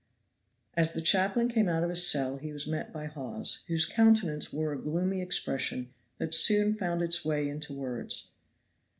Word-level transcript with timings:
As 0.73 0.93
the 0.93 1.01
chaplain 1.03 1.47
came 1.49 1.69
out 1.69 1.83
of 1.83 1.91
his 1.91 2.03
cell 2.09 2.37
he 2.37 2.51
was 2.51 2.65
met 2.65 2.91
by 2.91 3.05
Hawes, 3.05 3.63
whose 3.67 3.85
countenance 3.85 4.51
wore 4.51 4.73
a 4.73 4.81
gloomy 4.81 5.21
expression 5.21 5.93
that 6.17 6.33
soon 6.33 6.73
found 6.73 7.03
its 7.03 7.23
way 7.23 7.47
into 7.47 7.71
words. 7.71 8.29